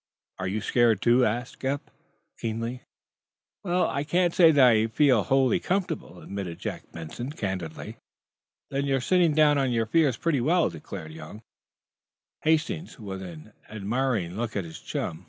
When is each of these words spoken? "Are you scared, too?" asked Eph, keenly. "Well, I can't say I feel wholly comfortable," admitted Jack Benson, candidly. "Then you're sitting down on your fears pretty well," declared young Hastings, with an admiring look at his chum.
"Are 0.39 0.47
you 0.47 0.61
scared, 0.61 0.99
too?" 0.99 1.23
asked 1.25 1.63
Eph, 1.63 1.79
keenly. 2.39 2.81
"Well, 3.63 3.87
I 3.87 4.03
can't 4.03 4.33
say 4.33 4.49
I 4.49 4.87
feel 4.87 5.21
wholly 5.21 5.59
comfortable," 5.59 6.21
admitted 6.23 6.57
Jack 6.57 6.91
Benson, 6.91 7.31
candidly. 7.33 7.97
"Then 8.71 8.85
you're 8.85 8.99
sitting 8.99 9.35
down 9.35 9.59
on 9.59 9.71
your 9.71 9.85
fears 9.85 10.17
pretty 10.17 10.41
well," 10.41 10.71
declared 10.71 11.11
young 11.11 11.43
Hastings, 12.41 12.97
with 12.99 13.21
an 13.21 13.53
admiring 13.69 14.35
look 14.37 14.55
at 14.55 14.63
his 14.65 14.79
chum. 14.79 15.19